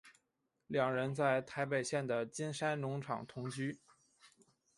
[0.65, 3.77] 两人在台北县的金山农场同居。